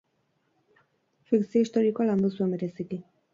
Fikzio 1.33 1.61
historikoa 1.67 2.09
landu 2.09 2.33
zuen 2.39 2.57
bereziki. 2.57 3.01